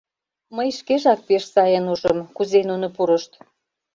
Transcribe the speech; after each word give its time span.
Мый 0.55 0.69
шкежак 0.77 1.19
пеш 1.27 1.43
сайын 1.53 1.85
ужым, 1.93 2.19
кузе 2.35 2.59
нуно 2.69 2.87
пурышт. 2.95 3.31